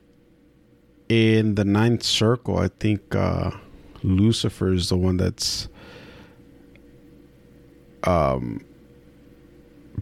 [1.08, 3.52] in the ninth circle, I think uh,
[4.04, 5.68] Lucifer is the one that's
[8.04, 8.64] um,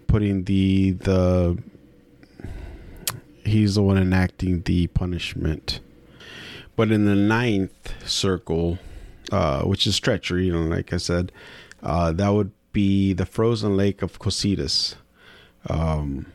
[0.08, 1.58] putting the the
[3.44, 5.80] he's the one enacting the punishment.
[6.76, 8.80] But in the ninth circle,
[9.32, 11.32] uh, which is treachery, you know, like I said,
[11.84, 14.96] uh, that would be the frozen lake of Cocytus.
[15.70, 16.28] Um,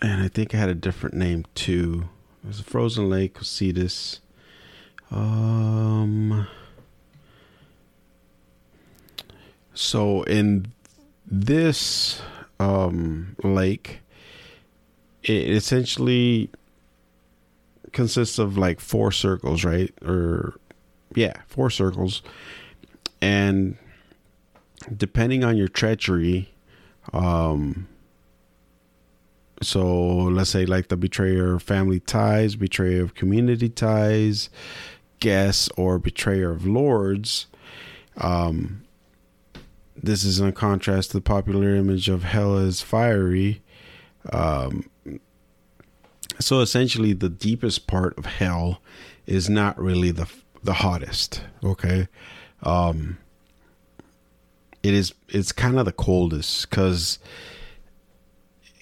[0.00, 2.08] and I think it had a different name too.
[2.44, 4.20] It was a frozen lake, Cocytus.
[5.10, 6.46] Um,
[9.74, 10.72] so in
[11.26, 12.20] this
[12.58, 14.00] um, lake,
[15.22, 16.50] it essentially
[17.92, 19.92] consists of like four circles, right?
[20.04, 20.54] Or
[21.14, 22.22] yeah, four circles.
[23.22, 23.78] And
[24.94, 26.50] depending on your treachery,
[27.12, 27.88] um
[29.62, 34.50] so let's say like the betrayer of family ties, betrayer of community ties,
[35.24, 37.46] guests, or betrayer of lords.
[38.16, 38.84] Um
[40.04, 43.62] this is in contrast to the popular image of hell as fiery.
[44.32, 44.90] Um,
[46.40, 48.80] so essentially, the deepest part of hell
[49.26, 50.28] is not really the
[50.62, 51.42] the hottest.
[51.62, 52.08] Okay,
[52.62, 53.18] um,
[54.82, 55.14] it is.
[55.28, 57.18] It's kind of the coldest because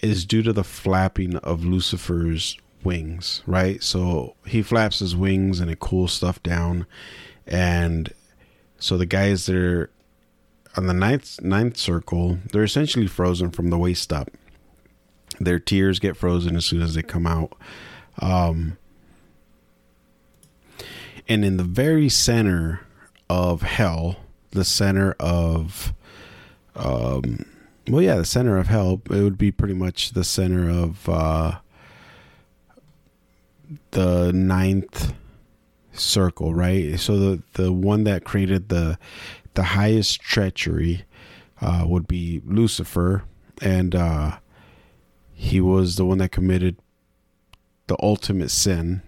[0.00, 3.42] it is due to the flapping of Lucifer's wings.
[3.46, 6.86] Right, so he flaps his wings and it cools stuff down,
[7.46, 8.12] and
[8.78, 9.90] so the guys that are
[10.76, 14.30] on the ninth ninth circle, they're essentially frozen from the waist up.
[15.38, 17.54] Their tears get frozen as soon as they come out.
[18.20, 18.76] Um,
[21.28, 22.80] and in the very center
[23.30, 24.16] of hell,
[24.50, 25.94] the center of,
[26.76, 27.44] um,
[27.88, 31.58] well, yeah, the center of hell, it would be pretty much the center of uh,
[33.92, 35.14] the ninth
[35.92, 36.98] circle, right?
[36.98, 38.98] So the the one that created the
[39.54, 41.04] the highest treachery
[41.60, 43.24] uh, would be Lucifer,
[43.60, 44.38] and uh,
[45.32, 46.76] he was the one that committed
[47.86, 49.02] the ultimate sin,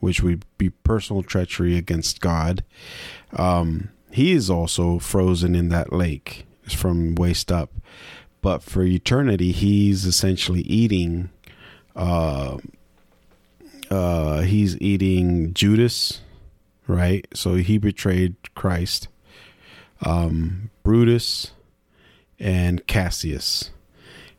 [0.00, 2.64] which would be personal treachery against God.
[3.32, 7.70] Um, he is also frozen in that lake from waist up,
[8.40, 11.30] but for eternity, he's essentially eating.
[11.94, 12.58] Uh,
[13.90, 16.20] uh, he's eating Judas,
[16.86, 17.26] right?
[17.34, 19.08] So he betrayed Christ.
[20.04, 21.52] Um, Brutus
[22.38, 23.70] and Cassius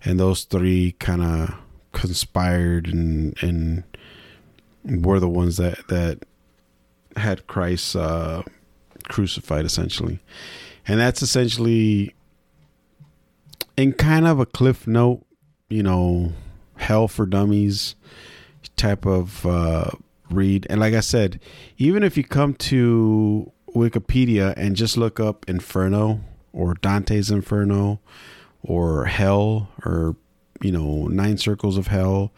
[0.04, 1.56] and those three kind of
[1.92, 3.84] conspired and and
[5.04, 6.24] were the ones that that
[7.16, 8.44] had Christ uh,
[9.10, 10.20] crucified essentially,
[10.88, 12.16] and that's essentially
[13.76, 15.26] in kind of a cliff note,
[15.70, 16.32] you know,
[16.78, 17.96] hell for dummies
[18.76, 19.92] type of uh,
[20.30, 20.68] read.
[20.70, 21.40] And like I said,
[21.78, 26.22] even if you come to Wikipedia and just look up Inferno
[26.54, 28.00] or Dante's Inferno
[28.64, 30.16] or hell or
[30.62, 32.32] you know nine circles of hell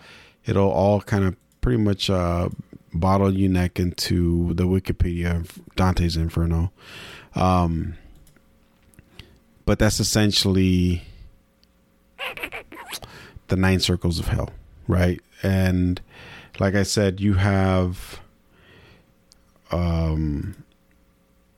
[0.45, 2.49] it'll all kind of pretty much uh,
[2.93, 6.71] bottle you neck into the wikipedia of dante's inferno
[7.35, 7.95] um,
[9.65, 11.03] but that's essentially
[13.47, 14.49] the nine circles of hell
[14.89, 16.01] right and
[16.59, 18.19] like i said you have
[19.71, 20.55] um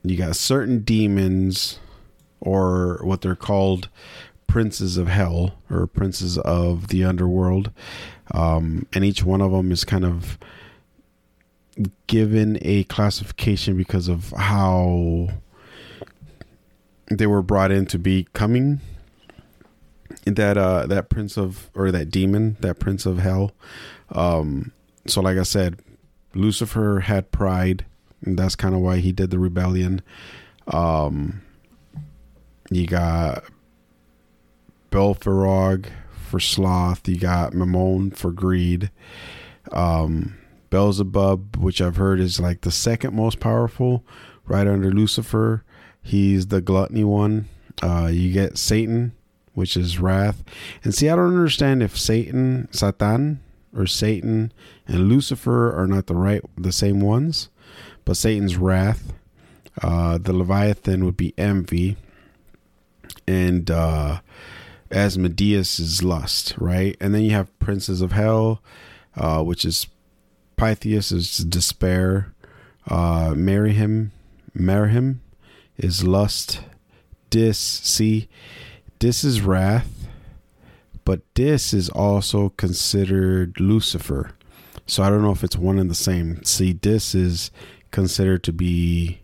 [0.03, 1.79] you got certain demons
[2.39, 3.89] or what they're called
[4.47, 7.71] princes of hell or princes of the underworld.
[8.33, 10.37] Um, and each one of them is kind of
[12.07, 15.29] given a classification because of how
[17.09, 18.81] they were brought in to be becoming
[20.25, 23.51] that uh that prince of or that demon that prince of hell
[24.11, 24.71] um
[25.07, 25.79] so like i said
[26.33, 27.85] lucifer had pride
[28.23, 30.01] and that's kind of why he did the rebellion
[30.67, 31.41] um
[32.69, 33.43] you got
[34.91, 37.07] Belphegor for sloth.
[37.07, 38.91] You got Mammon for greed.
[39.71, 40.37] Um,
[40.69, 44.05] Beelzebub, which I've heard is like the second most powerful,
[44.45, 45.63] right under Lucifer.
[46.01, 47.49] He's the gluttony one.
[47.81, 49.13] Uh, you get Satan
[49.53, 50.43] which is wrath.
[50.83, 53.41] And see, I don't understand if Satan, Satan,
[53.75, 54.51] or Satan
[54.87, 57.49] and Lucifer are not the right, the same ones,
[58.05, 59.13] but Satan's wrath.
[59.81, 61.95] Uh, the Leviathan would be envy,
[63.25, 64.19] and uh,
[64.91, 66.97] Asmodeus is lust, right?
[66.99, 68.61] And then you have princes of hell,
[69.15, 69.87] uh, which is
[70.57, 72.33] Pythias is despair,
[72.87, 74.11] uh, Merihim,
[74.57, 75.19] Merihim
[75.77, 76.61] is lust,
[77.29, 78.27] Dis, see,
[79.01, 80.07] Dis is wrath,
[81.05, 84.35] but Dis is also considered Lucifer.
[84.85, 86.43] So I don't know if it's one and the same.
[86.43, 87.49] See, Dis is
[87.89, 89.21] considered to be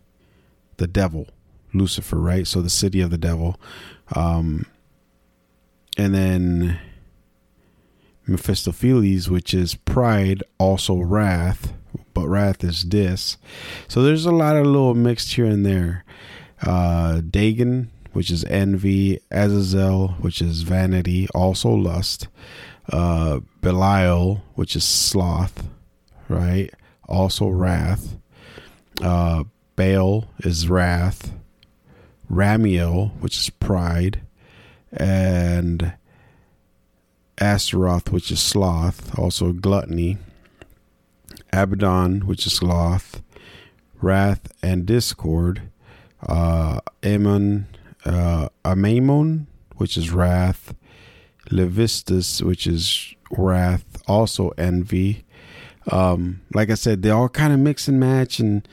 [0.78, 1.28] the devil,
[1.72, 2.44] Lucifer, right?
[2.44, 3.60] So the city of the devil.
[4.16, 4.66] Um,
[5.96, 6.80] and then
[8.26, 11.72] Mephistopheles, which is pride, also wrath,
[12.14, 13.36] but wrath is dis.
[13.86, 16.04] So there's a lot of little mixed here and there.
[16.60, 22.28] Uh, Dagon, which is envy, Azazel, which is vanity, also lust.
[22.90, 25.68] Uh, Belial, which is sloth,
[26.28, 26.72] right?
[27.08, 28.16] Also wrath.
[29.02, 29.44] Uh,
[29.76, 31.32] Baal is wrath.
[32.30, 34.22] Ramiel, which is pride.
[34.92, 35.94] And
[37.38, 40.18] Astaroth, which is sloth, also gluttony.
[41.52, 43.22] Abaddon, which is sloth.
[44.00, 45.62] Wrath and discord.
[46.26, 47.66] Uh, Ammon,
[48.08, 49.46] uh, Amamon,
[49.76, 50.74] which is wrath.
[51.50, 55.24] Levistus, which is wrath, also envy.
[55.90, 58.66] Um, like I said, they all kind of mix and match, and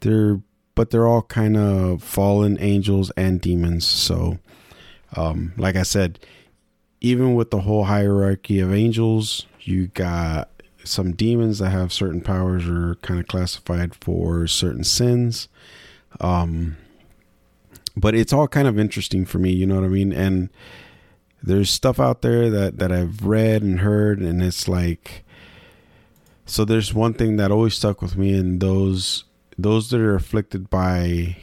[0.00, 0.40] they're
[0.74, 3.86] but they're all kind of fallen angels and demons.
[3.86, 4.38] So,
[5.16, 6.20] um, like I said,
[7.00, 10.48] even with the whole hierarchy of angels, you got
[10.84, 15.48] some demons that have certain powers or kind of classified for certain sins.
[16.20, 16.76] Um,
[17.96, 20.12] but it's all kind of interesting for me, you know what I mean?
[20.12, 20.50] And
[21.42, 25.24] there's stuff out there that that I've read and heard, and it's like,
[26.46, 29.24] so there's one thing that always stuck with me, and those
[29.58, 31.36] those that are afflicted by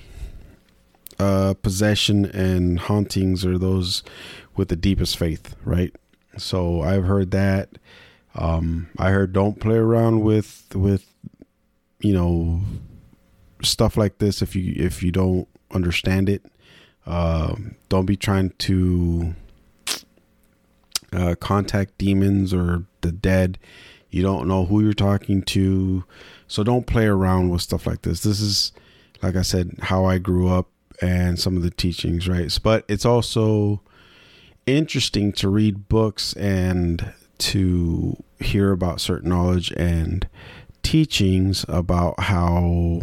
[1.19, 4.03] uh, possession and hauntings are those
[4.55, 5.95] with the deepest faith, right?
[6.37, 7.77] So I've heard that.
[8.35, 11.11] Um, I heard don't play around with with
[11.99, 12.61] you know
[13.63, 16.45] stuff like this if you if you don't understand it.
[17.05, 17.55] Uh,
[17.89, 19.33] don't be trying to
[21.13, 23.57] uh, contact demons or the dead.
[24.09, 26.03] You don't know who you're talking to,
[26.47, 28.21] so don't play around with stuff like this.
[28.23, 28.71] This is,
[29.21, 30.69] like I said, how I grew up
[31.01, 32.57] and some of the teachings, right?
[32.63, 33.81] But it's also
[34.65, 40.27] interesting to read books and to hear about certain knowledge and
[40.83, 43.01] teachings about how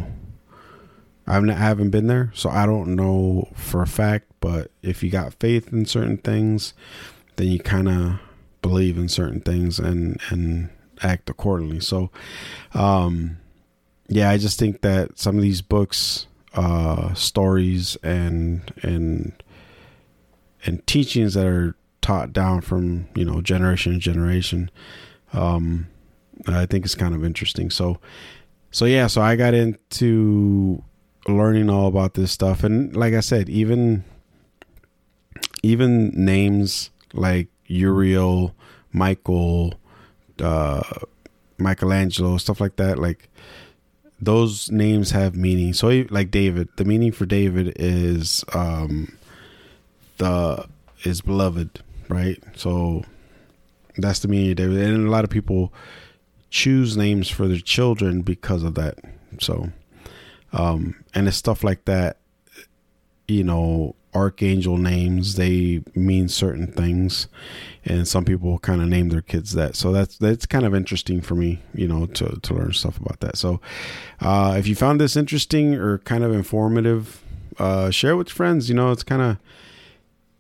[1.27, 4.27] I've not, I haven't been there, so I don't know for a fact.
[4.41, 6.75] But if you got faith in certain things,
[7.37, 8.21] then you kind of
[8.63, 10.71] believe in certain things and and
[11.03, 11.81] act accordingly.
[11.81, 12.11] So,
[12.73, 13.39] um,
[14.09, 19.33] yeah, I just think that some of these books, uh, stories, and and
[20.67, 24.71] and teachings that are taught down from you know generation to generation,
[25.33, 25.87] um,
[26.47, 27.71] I think it's kind of interesting.
[27.71, 27.99] So,
[28.71, 30.83] so yeah, so I got into
[31.27, 34.05] learning all about this stuff, and like I said, even
[35.63, 38.55] even names like Uriel,
[38.93, 39.75] Michael,
[40.41, 40.83] uh,
[41.59, 43.29] Michelangelo, stuff like that, like
[44.21, 45.73] those names have meaning.
[45.73, 49.17] So, like David, the meaning for David is um,
[50.19, 50.67] the
[51.05, 52.43] is beloved, right?
[52.57, 53.05] So
[53.97, 55.73] that's the meaning of David, and a lot of people
[56.51, 58.99] choose names for their children because of that.
[59.41, 59.71] So,
[60.55, 62.19] um, and it's stuff like that.
[63.29, 67.27] You know, archangel names they mean certain things.
[67.85, 69.77] And some people kind of name their kids that.
[69.77, 73.21] So that's that's kind of interesting for me you know to to learn stuff about
[73.21, 73.37] that.
[73.37, 73.61] So
[74.21, 77.23] uh, if you found this interesting or kind of informative
[77.59, 79.37] uh, share it with friends you know it's kind of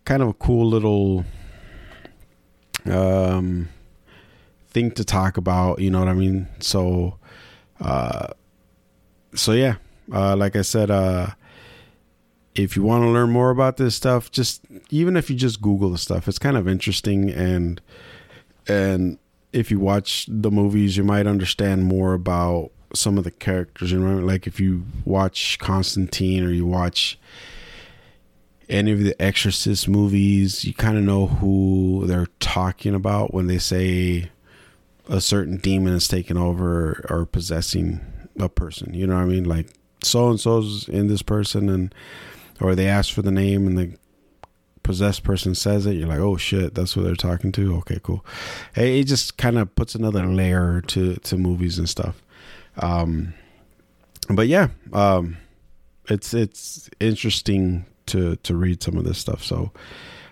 [0.04, 1.24] kind of a cool little
[2.86, 3.68] um
[4.68, 6.48] thing to talk about you know what i mean?
[6.60, 7.18] So
[7.80, 8.28] uh
[9.34, 9.76] so yeah
[10.12, 11.28] uh like i said uh
[12.54, 15.90] if you want to learn more about this stuff, just even if you just Google
[15.90, 17.80] the stuff, it's kind of interesting and
[18.66, 19.18] and
[19.52, 23.92] if you watch the movies, you might understand more about some of the characters.
[23.92, 27.18] You know, like if you watch Constantine or you watch
[28.68, 33.58] any of the Exorcist movies, you kind of know who they're talking about when they
[33.58, 34.30] say
[35.08, 38.00] a certain demon is taking over or possessing
[38.38, 38.94] a person.
[38.94, 39.44] You know what I mean?
[39.44, 39.68] Like
[40.02, 41.94] so and so's in this person and
[42.60, 43.96] or they ask for the name and the
[44.84, 47.76] possessed person says it, you're like, oh shit, that's what they're talking to.
[47.78, 48.24] Okay, cool.
[48.76, 52.22] It just kind of puts another layer to to movies and stuff.
[52.76, 53.34] Um,
[54.28, 55.38] but yeah, um,
[56.08, 59.42] it's it's interesting to to read some of this stuff.
[59.42, 59.72] So,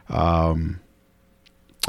[0.08, 0.78] um,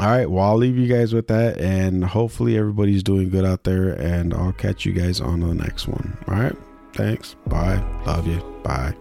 [0.00, 3.64] all right, well, I'll leave you guys with that, and hopefully everybody's doing good out
[3.64, 3.90] there.
[3.90, 6.16] And I'll catch you guys on the next one.
[6.26, 6.56] All right,
[6.94, 7.36] thanks.
[7.46, 7.82] Bye.
[8.06, 8.40] Love you.
[8.62, 8.94] Bye.